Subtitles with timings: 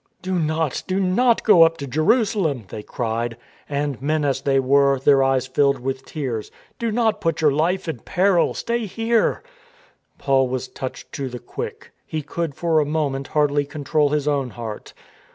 [0.23, 3.37] "Do not, do not go up to Jerusalem!" they cried,
[3.69, 6.49] and, men as they were, their eyes filled with tears.
[6.79, 8.55] "Do not put your life in peril!
[8.55, 9.43] Stay here."
[10.17, 11.91] Paul was touched to the quick.
[12.03, 14.95] He could for a moment hardly control his own heart.